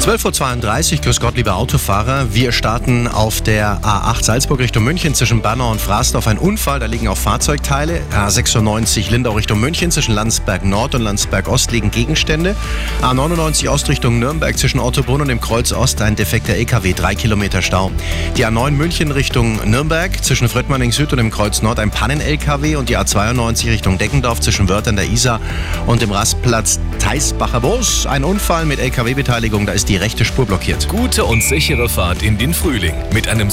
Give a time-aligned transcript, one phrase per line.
[0.00, 2.32] 12.32 Uhr, grüß Gott, liebe Autofahrer.
[2.32, 6.80] Wir starten auf der A8 Salzburg Richtung München zwischen Bannau und Frasdorf ein Unfall.
[6.80, 8.00] Da liegen auch Fahrzeugteile.
[8.10, 12.56] A96 Lindau Richtung München zwischen Landsberg Nord und Landsberg Ost liegen Gegenstände.
[13.02, 17.60] A99 Ost Richtung Nürnberg zwischen Ottobrunn und dem Kreuz Ost ein defekter LKW, drei Kilometer
[17.60, 17.90] Stau.
[18.38, 22.88] Die A9 München Richtung Nürnberg zwischen Fröttmanning Süd und dem Kreuz Nord ein Pannen-LKW und
[22.88, 25.42] die A92 Richtung Deckendorf zwischen Wörth an der Isar
[25.86, 28.06] und dem Rastplatz Teisbacher Bos.
[28.06, 30.88] Ein Unfall mit LKW-Beteiligung, da ist die rechte Spur blockiert.
[30.88, 33.50] Gute und sichere Fahrt in den Frühling mit einem